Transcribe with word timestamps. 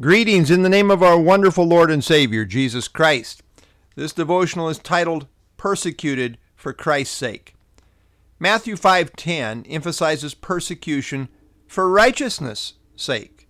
Greetings 0.00 0.50
in 0.50 0.62
the 0.62 0.70
name 0.70 0.90
of 0.90 1.02
our 1.02 1.18
wonderful 1.18 1.66
Lord 1.66 1.90
and 1.90 2.02
Savior, 2.02 2.46
Jesus 2.46 2.88
Christ. 2.88 3.42
This 3.94 4.14
devotional 4.14 4.70
is 4.70 4.78
titled 4.78 5.26
Persecuted 5.58 6.38
for 6.56 6.72
Christ's 6.72 7.14
Sake. 7.14 7.54
Matthew 8.38 8.74
5:10 8.74 9.66
emphasizes 9.68 10.32
persecution 10.32 11.28
for 11.66 11.90
righteousness' 11.90 12.72
sake. 12.96 13.46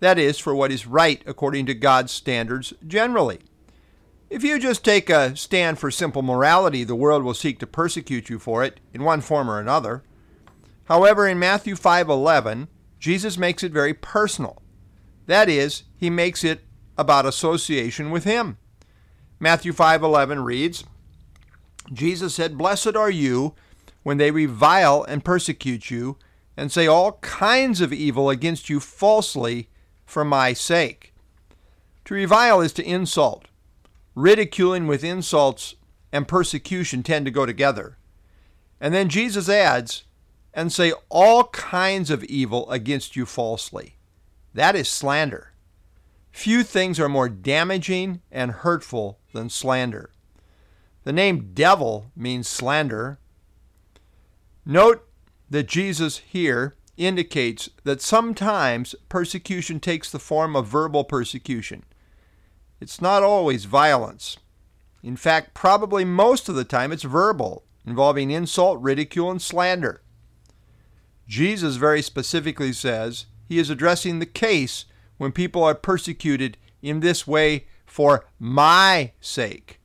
That 0.00 0.18
is, 0.18 0.40
for 0.40 0.56
what 0.56 0.72
is 0.72 0.88
right 0.88 1.22
according 1.24 1.66
to 1.66 1.74
God's 1.74 2.10
standards 2.10 2.74
generally. 2.84 3.38
If 4.28 4.42
you 4.42 4.58
just 4.58 4.84
take 4.84 5.08
a 5.08 5.36
stand 5.36 5.78
for 5.78 5.92
simple 5.92 6.22
morality, 6.22 6.82
the 6.82 6.96
world 6.96 7.22
will 7.22 7.32
seek 7.32 7.60
to 7.60 7.66
persecute 7.68 8.28
you 8.28 8.40
for 8.40 8.64
it 8.64 8.80
in 8.92 9.04
one 9.04 9.20
form 9.20 9.48
or 9.48 9.60
another. 9.60 10.02
However, 10.86 11.28
in 11.28 11.38
Matthew 11.38 11.76
5:11, 11.76 12.66
Jesus 12.98 13.38
makes 13.38 13.62
it 13.62 13.70
very 13.70 13.94
personal. 13.94 14.60
That 15.30 15.48
is, 15.48 15.84
he 15.96 16.10
makes 16.10 16.42
it 16.42 16.64
about 16.98 17.24
association 17.24 18.10
with 18.10 18.24
him. 18.24 18.58
Matthew 19.38 19.72
5:11 19.72 20.42
reads, 20.44 20.82
Jesus 21.92 22.34
said, 22.34 22.58
"Blessed 22.58 22.96
are 22.96 23.12
you 23.12 23.54
when 24.02 24.16
they 24.16 24.32
revile 24.32 25.04
and 25.04 25.24
persecute 25.24 25.88
you 25.88 26.16
and 26.56 26.72
say 26.72 26.88
all 26.88 27.12
kinds 27.20 27.80
of 27.80 27.92
evil 27.92 28.28
against 28.28 28.68
you 28.68 28.80
falsely 28.80 29.68
for 30.04 30.24
my 30.24 30.52
sake." 30.52 31.14
To 32.06 32.14
revile 32.14 32.60
is 32.60 32.72
to 32.72 32.84
insult. 32.84 33.46
Ridiculing 34.16 34.88
with 34.88 35.04
insults 35.04 35.76
and 36.10 36.26
persecution 36.26 37.04
tend 37.04 37.24
to 37.26 37.30
go 37.30 37.46
together. 37.46 37.98
And 38.80 38.92
then 38.92 39.08
Jesus 39.08 39.48
adds, 39.48 40.02
and 40.52 40.72
say 40.72 40.92
all 41.08 41.44
kinds 41.50 42.10
of 42.10 42.24
evil 42.24 42.68
against 42.68 43.14
you 43.14 43.26
falsely. 43.26 43.94
That 44.54 44.74
is 44.74 44.88
slander. 44.88 45.52
Few 46.30 46.62
things 46.62 47.00
are 47.00 47.08
more 47.08 47.28
damaging 47.28 48.22
and 48.30 48.52
hurtful 48.52 49.18
than 49.32 49.50
slander. 49.50 50.10
The 51.04 51.12
name 51.12 51.50
devil 51.54 52.10
means 52.14 52.48
slander. 52.48 53.18
Note 54.64 55.08
that 55.48 55.66
Jesus 55.66 56.18
here 56.18 56.74
indicates 56.96 57.70
that 57.84 58.02
sometimes 58.02 58.94
persecution 59.08 59.80
takes 59.80 60.10
the 60.10 60.18
form 60.18 60.54
of 60.54 60.66
verbal 60.66 61.04
persecution. 61.04 61.84
It's 62.80 63.00
not 63.00 63.22
always 63.22 63.64
violence. 63.64 64.36
In 65.02 65.16
fact, 65.16 65.54
probably 65.54 66.04
most 66.04 66.48
of 66.48 66.54
the 66.54 66.64
time 66.64 66.92
it's 66.92 67.02
verbal, 67.02 67.64
involving 67.86 68.30
insult, 68.30 68.80
ridicule, 68.80 69.30
and 69.30 69.40
slander. 69.40 70.02
Jesus 71.26 71.76
very 71.76 72.02
specifically 72.02 72.72
says 72.72 73.26
he 73.50 73.58
is 73.58 73.68
addressing 73.68 74.20
the 74.20 74.26
case 74.26 74.84
when 75.18 75.32
people 75.32 75.64
are 75.64 75.74
persecuted 75.74 76.56
in 76.82 77.00
this 77.00 77.26
way 77.26 77.66
for 77.84 78.24
my 78.38 79.10
sake. 79.20 79.80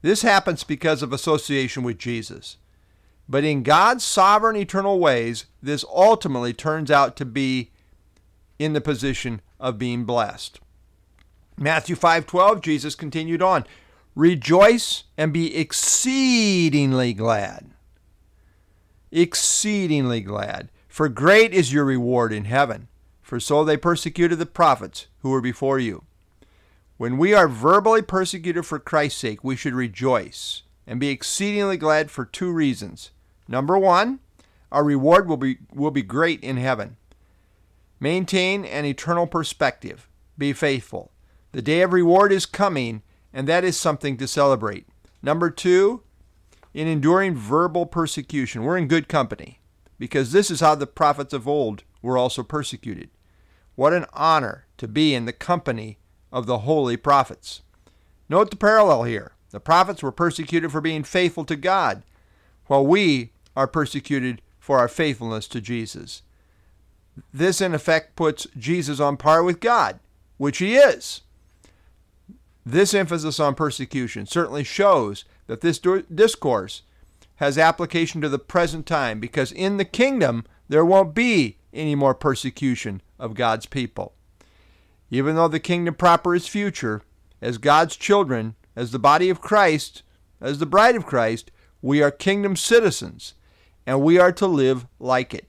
This 0.00 0.22
happens 0.22 0.64
because 0.64 1.02
of 1.02 1.12
association 1.12 1.82
with 1.82 1.98
Jesus. 1.98 2.56
But 3.28 3.44
in 3.44 3.62
God's 3.62 4.04
sovereign 4.04 4.56
eternal 4.56 4.98
ways, 4.98 5.44
this 5.62 5.84
ultimately 5.94 6.54
turns 6.54 6.90
out 6.90 7.14
to 7.16 7.26
be 7.26 7.72
in 8.58 8.72
the 8.72 8.80
position 8.80 9.42
of 9.60 9.78
being 9.78 10.06
blessed. 10.06 10.60
Matthew 11.58 11.96
5:12 11.96 12.62
Jesus 12.62 12.94
continued 12.94 13.42
on, 13.42 13.66
"Rejoice 14.14 15.04
and 15.18 15.30
be 15.30 15.54
exceedingly 15.54 17.12
glad." 17.12 17.70
Exceedingly 19.12 20.22
glad, 20.22 20.70
for 20.88 21.10
great 21.10 21.52
is 21.52 21.70
your 21.70 21.84
reward 21.84 22.32
in 22.32 22.46
heaven 22.46 22.88
for 23.24 23.40
so 23.40 23.64
they 23.64 23.78
persecuted 23.78 24.38
the 24.38 24.46
prophets 24.46 25.06
who 25.22 25.30
were 25.30 25.40
before 25.40 25.78
you. 25.78 26.04
When 26.98 27.16
we 27.16 27.32
are 27.32 27.48
verbally 27.48 28.02
persecuted 28.02 28.66
for 28.66 28.78
Christ's 28.78 29.18
sake, 29.18 29.42
we 29.42 29.56
should 29.56 29.74
rejoice 29.74 30.62
and 30.86 31.00
be 31.00 31.08
exceedingly 31.08 31.78
glad 31.78 32.10
for 32.10 32.26
two 32.26 32.52
reasons. 32.52 33.10
Number 33.48 33.78
one, 33.78 34.20
our 34.70 34.84
reward 34.84 35.26
will 35.26 35.38
be, 35.38 35.56
will 35.72 35.90
be 35.90 36.02
great 36.02 36.44
in 36.44 36.58
heaven. 36.58 36.96
Maintain 37.98 38.66
an 38.66 38.84
eternal 38.84 39.26
perspective. 39.26 40.06
Be 40.36 40.52
faithful. 40.52 41.10
The 41.52 41.62
day 41.62 41.80
of 41.80 41.94
reward 41.94 42.30
is 42.30 42.44
coming, 42.44 43.02
and 43.32 43.48
that 43.48 43.64
is 43.64 43.80
something 43.80 44.18
to 44.18 44.28
celebrate. 44.28 44.86
Number 45.22 45.48
two, 45.48 46.02
in 46.74 46.86
enduring 46.86 47.36
verbal 47.36 47.86
persecution, 47.86 48.64
we're 48.64 48.76
in 48.76 48.86
good 48.86 49.08
company 49.08 49.60
because 49.98 50.32
this 50.32 50.50
is 50.50 50.60
how 50.60 50.74
the 50.74 50.86
prophets 50.86 51.32
of 51.32 51.48
old 51.48 51.84
were 52.02 52.18
also 52.18 52.42
persecuted. 52.42 53.08
What 53.74 53.92
an 53.92 54.06
honor 54.12 54.66
to 54.78 54.88
be 54.88 55.14
in 55.14 55.24
the 55.24 55.32
company 55.32 55.98
of 56.32 56.46
the 56.46 56.58
holy 56.58 56.96
prophets. 56.96 57.62
Note 58.28 58.50
the 58.50 58.56
parallel 58.56 59.04
here. 59.04 59.32
The 59.50 59.60
prophets 59.60 60.02
were 60.02 60.12
persecuted 60.12 60.72
for 60.72 60.80
being 60.80 61.04
faithful 61.04 61.44
to 61.44 61.56
God, 61.56 62.02
while 62.66 62.84
we 62.84 63.30
are 63.56 63.68
persecuted 63.68 64.42
for 64.58 64.78
our 64.78 64.88
faithfulness 64.88 65.46
to 65.48 65.60
Jesus. 65.60 66.22
This, 67.32 67.60
in 67.60 67.74
effect, 67.74 68.16
puts 68.16 68.46
Jesus 68.58 68.98
on 68.98 69.16
par 69.16 69.42
with 69.44 69.60
God, 69.60 70.00
which 70.38 70.58
he 70.58 70.74
is. 70.74 71.20
This 72.66 72.94
emphasis 72.94 73.38
on 73.38 73.54
persecution 73.54 74.26
certainly 74.26 74.64
shows 74.64 75.24
that 75.46 75.60
this 75.60 75.78
discourse 75.78 76.82
has 77.36 77.58
application 77.58 78.20
to 78.20 78.28
the 78.28 78.38
present 78.38 78.86
time 78.86 79.20
because 79.20 79.52
in 79.52 79.76
the 79.76 79.84
kingdom 79.84 80.44
there 80.68 80.84
won't 80.84 81.14
be 81.14 81.58
any 81.74 81.94
more 81.94 82.14
persecution 82.14 83.02
of 83.18 83.34
God's 83.34 83.66
people. 83.66 84.14
Even 85.10 85.36
though 85.36 85.48
the 85.48 85.60
kingdom 85.60 85.94
proper 85.94 86.34
is 86.34 86.46
future, 86.46 87.02
as 87.40 87.58
God's 87.58 87.96
children, 87.96 88.54
as 88.74 88.90
the 88.90 88.98
body 88.98 89.30
of 89.30 89.40
Christ, 89.40 90.02
as 90.40 90.58
the 90.58 90.66
bride 90.66 90.96
of 90.96 91.06
Christ, 91.06 91.50
we 91.82 92.02
are 92.02 92.10
kingdom 92.10 92.56
citizens, 92.56 93.34
and 93.86 94.00
we 94.00 94.18
are 94.18 94.32
to 94.32 94.46
live 94.46 94.86
like 94.98 95.34
it. 95.34 95.48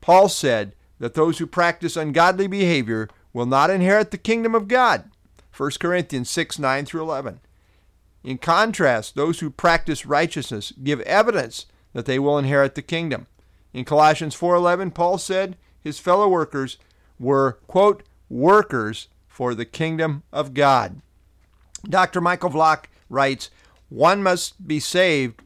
Paul 0.00 0.28
said 0.28 0.74
that 0.98 1.14
those 1.14 1.38
who 1.38 1.46
practice 1.46 1.96
ungodly 1.96 2.46
behavior 2.46 3.08
will 3.32 3.46
not 3.46 3.70
inherit 3.70 4.10
the 4.10 4.18
kingdom 4.18 4.54
of 4.54 4.68
God. 4.68 5.10
1 5.56 5.70
Corinthians 5.80 6.30
6 6.30 6.58
9 6.58 6.84
through 6.84 7.02
11. 7.02 7.40
In 8.22 8.38
contrast, 8.38 9.14
those 9.14 9.40
who 9.40 9.50
practice 9.50 10.06
righteousness 10.06 10.72
give 10.82 11.00
evidence 11.02 11.66
that 11.92 12.06
they 12.06 12.18
will 12.18 12.38
inherit 12.38 12.74
the 12.74 12.82
kingdom. 12.82 13.26
In 13.74 13.84
Colossians 13.84 14.36
4:11, 14.36 14.94
Paul 14.94 15.18
said 15.18 15.56
his 15.82 15.98
fellow 15.98 16.28
workers 16.28 16.78
were 17.18 17.58
quote 17.66 18.04
workers 18.30 19.08
for 19.26 19.54
the 19.54 19.64
kingdom 19.64 20.22
of 20.32 20.54
God. 20.54 21.02
Dr. 21.86 22.20
Michael 22.20 22.50
Vlach 22.50 22.84
writes, 23.10 23.50
one 23.88 24.22
must 24.22 24.66
be 24.66 24.80
saved 24.80 25.42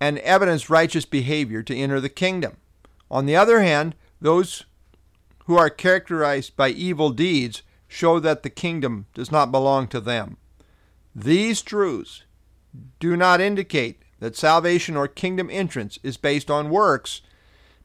and 0.00 0.18
evidence 0.20 0.70
righteous 0.70 1.04
behavior 1.04 1.62
to 1.62 1.76
enter 1.76 2.00
the 2.00 2.08
kingdom. 2.08 2.56
On 3.10 3.26
the 3.26 3.36
other 3.36 3.60
hand, 3.60 3.94
those 4.20 4.64
who 5.46 5.56
are 5.56 5.70
characterized 5.70 6.56
by 6.56 6.68
evil 6.68 7.10
deeds 7.10 7.62
show 7.88 8.20
that 8.20 8.42
the 8.42 8.50
kingdom 8.50 9.06
does 9.12 9.32
not 9.32 9.50
belong 9.50 9.88
to 9.88 10.00
them. 10.00 10.36
These 11.14 11.62
truths 11.62 12.22
do 13.00 13.16
not 13.16 13.40
indicate 13.40 14.02
that 14.20 14.36
salvation 14.36 14.96
or 14.96 15.08
kingdom 15.08 15.48
entrance 15.50 15.98
is 16.02 16.16
based 16.16 16.50
on 16.50 16.70
works, 16.70 17.22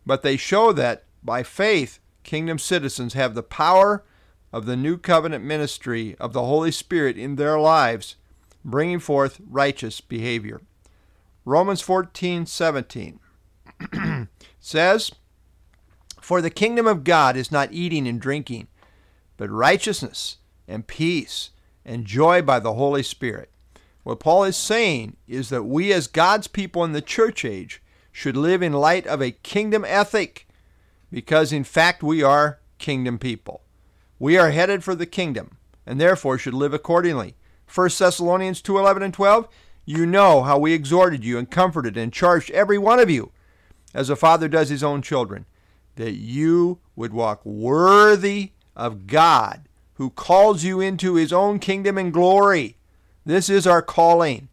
but 0.06 0.24
they 0.24 0.38
show 0.38 0.72
that, 0.74 1.06
by 1.24 1.44
faith, 1.44 2.00
kingdom 2.24 2.60
citizens 2.60 3.14
have 3.14 3.36
the 3.36 3.44
power 3.44 4.04
of 4.52 4.66
the 4.66 4.76
new 4.76 4.98
covenant 4.98 5.44
ministry 5.44 6.16
of 6.20 6.34
the 6.34 6.44
Holy 6.44 6.72
Spirit 6.72 7.18
in 7.18 7.36
their 7.36 7.60
lives, 7.60 8.16
bringing 8.64 9.00
forth 9.00 9.42
righteous 9.50 10.02
behavior. 10.02 10.62
Romans 11.46 11.82
14:17 11.82 13.20
says, 14.60 15.12
"For 16.22 16.42
the 16.42 16.50
kingdom 16.50 16.88
of 16.88 17.04
God 17.04 17.36
is 17.36 17.52
not 17.52 17.72
eating 17.72 18.08
and 18.08 18.22
drinking, 18.22 18.68
but 19.38 19.50
righteousness 19.50 20.38
and 20.68 20.88
peace 20.88 21.50
and 21.86 22.06
joy 22.06 22.42
by 22.42 22.60
the 22.60 22.74
Holy 22.74 23.04
Spirit. 23.04 23.50
What 24.04 24.20
Paul 24.20 24.44
is 24.44 24.58
saying 24.58 25.16
is 25.28 25.50
that 25.50 25.64
we, 25.64 25.94
as 25.94 26.08
God's 26.08 26.48
people 26.48 26.84
in 26.84 26.92
the 26.92 27.02
church 27.02 27.46
age, 27.46 27.82
should 28.12 28.38
live 28.38 28.62
in 28.62 28.74
light 28.74 29.08
of 29.08 29.22
a 29.22 29.32
kingdom 29.32 29.86
ethic 29.88 30.48
because, 31.10 31.52
in 31.54 31.64
fact, 31.64 32.04
we 32.04 32.22
are 32.22 32.60
kingdom 32.78 33.18
people. 33.18 33.62
We 34.20 34.38
are 34.38 34.52
headed 34.52 34.84
for 34.84 34.94
the 34.94 35.06
kingdom 35.06 35.58
and 35.86 36.00
therefore 36.00 36.38
should 36.38 36.54
live 36.54 36.74
accordingly. 36.74 37.36
1 37.74 37.90
Thessalonians 37.98 38.62
2 38.62 38.78
11 38.78 39.04
and 39.04 39.14
12 39.14 39.48
You 39.86 40.06
know 40.06 40.44
how 40.44 40.60
we 40.60 40.74
exhorted 40.74 41.24
you 41.24 41.38
and 41.38 41.50
comforted 41.50 41.98
and 41.98 42.14
charged 42.14 42.52
every 42.52 42.78
one 42.78 43.00
of 43.00 43.10
you, 43.10 43.32
as 43.94 44.10
a 44.10 44.16
father 44.16 44.48
does 44.48 44.70
his 44.70 44.84
own 44.84 45.02
children, 45.02 45.46
that 45.96 46.14
you 46.14 46.80
would 46.96 47.14
walk 47.14 47.46
worthy 47.46 48.52
of 48.76 49.08
God 49.08 49.68
who 49.96 50.10
calls 50.10 50.64
you 50.64 50.82
into 50.82 51.16
his 51.16 51.32
own 51.32 51.60
kingdom 51.60 51.98
and 51.98 52.12
glory. 52.12 52.78
This 53.26 53.50
is 53.50 53.66
our 53.66 53.82
calling. 53.82 54.50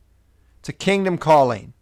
It's 0.61 0.69
a 0.69 0.73
kingdom 0.73 1.19
calling. 1.19 1.73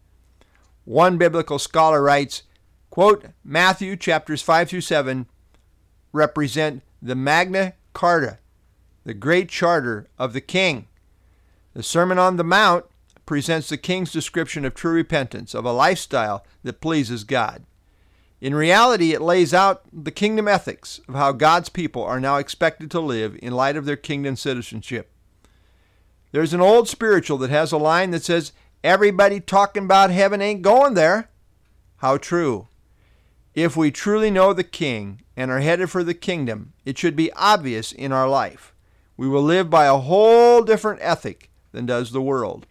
One 0.85 1.19
biblical 1.19 1.59
scholar 1.59 2.03
writes, 2.03 2.45
quote, 2.89 3.27
Matthew 3.45 3.95
chapters 3.97 4.41
5 4.41 4.71
through 4.71 4.81
7 4.81 5.27
represent 6.13 6.83
the 7.03 7.15
magna 7.15 7.75
Carta, 7.93 8.39
the 9.05 9.13
great 9.13 9.51
charter 9.51 10.09
of 10.19 10.33
the 10.33 10.41
king. 10.41 10.87
The 11.75 11.83
Sermon 11.83 12.19
on 12.19 12.37
the 12.37 12.45
Mount 12.45 12.87
presents 13.27 13.69
the 13.69 13.77
king's 13.77 14.11
description 14.11 14.65
of 14.65 14.75
true 14.75 14.93
repentance, 14.93 15.55
of 15.55 15.67
a 15.67 15.73
lifestyle 15.73 16.47
that 16.63 16.81
pleases 16.81 17.25
God. 17.25 17.65
In 18.41 18.55
reality, 18.55 19.13
it 19.13 19.21
lays 19.21 19.53
out 19.53 19.83
the 19.93 20.11
kingdom 20.11 20.49
ethics 20.49 21.01
of 21.07 21.15
how 21.15 21.33
God's 21.33 21.69
people 21.69 22.03
are 22.03 22.21
now 22.21 22.37
expected 22.37 22.91
to 22.93 23.01
live 23.01 23.39
in 23.43 23.53
light 23.53 23.77
of 23.77 23.85
their 23.85 23.97
kingdom 23.97 24.37
citizenship. 24.37 25.11
There's 26.33 26.53
an 26.53 26.61
old 26.61 26.89
spiritual 26.89 27.39
that 27.39 27.51
has 27.51 27.73
a 27.73 27.79
line 27.79 28.11
that 28.11 28.25
says, 28.25 28.53
Everybody 28.85 29.41
talking 29.41 29.85
about 29.85 30.11
heaven 30.11 30.41
ain't 30.41 30.63
going 30.63 30.95
there. 30.95 31.31
How 31.97 32.17
true. 32.17 32.69
If 33.55 33.77
we 33.77 33.91
truly 33.91 34.31
know 34.31 34.53
the 34.53 34.63
King 34.63 35.23
and 35.37 35.51
are 35.51 35.61
headed 35.61 35.91
for 35.91 36.05
the 36.05 36.15
kingdom, 36.15 36.75
it 36.85 36.97
should 36.97 37.17
be 37.17 37.33
obvious 37.33 37.91
in 37.91 38.13
our 38.13 38.29
life. 38.29 38.73
We 39.17 39.27
will 39.27 39.43
live 39.43 39.69
by 39.69 39.87
a 39.87 39.97
whole 39.97 40.63
different 40.63 41.01
ethic 41.03 41.51
than 41.73 41.87
does 41.87 42.13
the 42.13 42.23
world. 42.23 42.67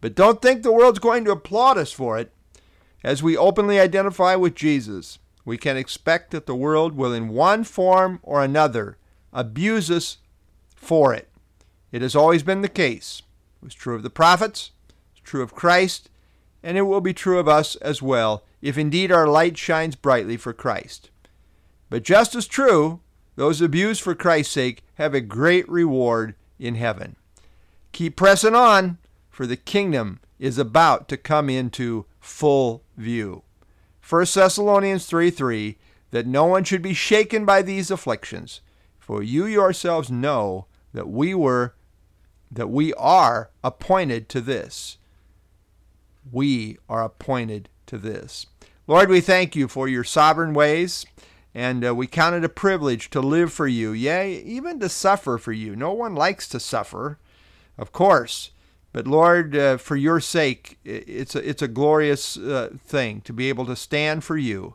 But 0.00 0.16
don't 0.16 0.42
think 0.42 0.62
the 0.62 0.72
world's 0.72 0.98
going 0.98 1.24
to 1.26 1.30
applaud 1.30 1.78
us 1.78 1.92
for 1.92 2.18
it. 2.18 2.32
As 3.04 3.22
we 3.22 3.36
openly 3.36 3.78
identify 3.78 4.34
with 4.34 4.56
Jesus, 4.56 5.20
we 5.44 5.56
can 5.56 5.76
expect 5.76 6.32
that 6.32 6.46
the 6.46 6.56
world 6.56 6.96
will, 6.96 7.12
in 7.12 7.28
one 7.28 7.64
form 7.64 8.18
or 8.22 8.42
another, 8.42 8.98
abuse 9.32 9.90
us 9.90 10.18
for 10.74 11.14
it. 11.14 11.29
It 11.92 12.02
has 12.02 12.14
always 12.14 12.42
been 12.42 12.62
the 12.62 12.68
case. 12.68 13.22
It 13.60 13.64
was 13.64 13.74
true 13.74 13.94
of 13.94 14.02
the 14.02 14.10
prophets, 14.10 14.70
it's 15.12 15.20
true 15.20 15.42
of 15.42 15.54
Christ, 15.54 16.08
and 16.62 16.76
it 16.76 16.82
will 16.82 17.00
be 17.00 17.12
true 17.12 17.38
of 17.38 17.48
us 17.48 17.76
as 17.76 18.00
well, 18.00 18.44
if 18.62 18.78
indeed 18.78 19.10
our 19.10 19.26
light 19.26 19.58
shines 19.58 19.96
brightly 19.96 20.36
for 20.36 20.52
Christ. 20.52 21.10
But 21.88 22.02
just 22.02 22.34
as 22.34 22.46
true, 22.46 23.00
those 23.36 23.60
abused 23.60 24.02
for 24.02 24.14
Christ's 24.14 24.52
sake 24.52 24.84
have 24.94 25.14
a 25.14 25.20
great 25.20 25.68
reward 25.68 26.34
in 26.58 26.74
heaven. 26.74 27.16
Keep 27.92 28.16
pressing 28.16 28.54
on, 28.54 28.98
for 29.28 29.46
the 29.46 29.56
kingdom 29.56 30.20
is 30.38 30.58
about 30.58 31.08
to 31.08 31.16
come 31.16 31.50
into 31.50 32.06
full 32.20 32.82
view. 32.96 33.42
1 34.08 34.26
Thessalonians 34.34 35.06
3 35.06 35.30
3 35.30 35.76
that 36.10 36.26
no 36.26 36.44
one 36.44 36.64
should 36.64 36.82
be 36.82 36.94
shaken 36.94 37.44
by 37.44 37.62
these 37.62 37.90
afflictions, 37.90 38.60
for 38.98 39.22
you 39.22 39.46
yourselves 39.46 40.10
know 40.10 40.66
that 40.92 41.08
we 41.08 41.34
were 41.34 41.74
that 42.50 42.68
we 42.68 42.92
are 42.94 43.50
appointed 43.62 44.28
to 44.30 44.40
this. 44.40 44.98
We 46.30 46.78
are 46.88 47.04
appointed 47.04 47.68
to 47.86 47.98
this. 47.98 48.46
Lord, 48.86 49.08
we 49.08 49.20
thank 49.20 49.54
you 49.54 49.68
for 49.68 49.88
your 49.88 50.04
sovereign 50.04 50.52
ways, 50.52 51.06
and 51.54 51.84
uh, 51.84 51.94
we 51.94 52.06
count 52.06 52.34
it 52.34 52.44
a 52.44 52.48
privilege 52.48 53.10
to 53.10 53.20
live 53.20 53.52
for 53.52 53.68
you, 53.68 53.92
yea, 53.92 54.40
even 54.42 54.80
to 54.80 54.88
suffer 54.88 55.38
for 55.38 55.52
you. 55.52 55.76
No 55.76 55.92
one 55.92 56.14
likes 56.14 56.48
to 56.48 56.60
suffer, 56.60 57.18
of 57.78 57.92
course. 57.92 58.50
But 58.92 59.06
Lord, 59.06 59.56
uh, 59.56 59.76
for 59.76 59.94
your 59.94 60.20
sake, 60.20 60.78
it's 60.84 61.36
a, 61.36 61.48
it's 61.48 61.62
a 61.62 61.68
glorious 61.68 62.36
uh, 62.36 62.70
thing 62.84 63.20
to 63.22 63.32
be 63.32 63.48
able 63.48 63.66
to 63.66 63.76
stand 63.76 64.24
for 64.24 64.36
you. 64.36 64.74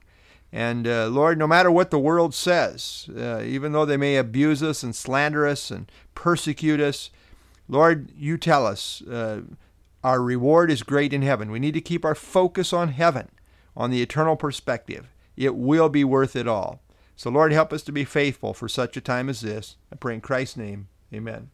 And 0.54 0.88
uh, 0.88 1.08
Lord, 1.08 1.38
no 1.38 1.48
matter 1.48 1.70
what 1.70 1.92
the 1.92 2.00
world 2.00 2.34
says, 2.34 3.10
uh, 3.14 3.42
even 3.44 3.74
though 3.74 3.84
they 3.84 3.98
may 3.98 4.16
abuse 4.16 4.64
us 4.64 4.84
and 4.84 4.96
slander 4.96 5.46
us 5.46 5.70
and 5.70 5.92
persecute 6.14 6.80
us, 6.80 7.10
Lord, 7.68 8.12
you 8.16 8.38
tell 8.38 8.66
us 8.66 9.02
uh, 9.04 9.42
our 10.04 10.22
reward 10.22 10.70
is 10.70 10.84
great 10.84 11.14
in 11.14 11.22
heaven. 11.22 11.52
We 11.52 11.60
need 11.60 11.74
to 11.74 11.82
keep 11.82 12.06
our 12.06 12.16
focus 12.16 12.74
on 12.74 12.90
heaven, 12.90 13.30
on 13.76 13.90
the 13.90 14.02
eternal 14.02 14.36
perspective. 14.36 15.08
It 15.36 15.56
will 15.56 15.90
be 15.90 16.04
worth 16.04 16.36
it 16.36 16.48
all. 16.48 16.82
So, 17.16 17.30
Lord, 17.30 17.52
help 17.52 17.72
us 17.74 17.82
to 17.84 17.92
be 17.92 18.04
faithful 18.04 18.54
for 18.54 18.68
such 18.68 18.98
a 18.98 19.02
time 19.02 19.30
as 19.30 19.42
this. 19.42 19.78
I 19.92 19.96
pray 19.96 20.14
in 20.16 20.22
Christ's 20.22 20.58
name. 20.58 20.90
Amen. 21.14 21.50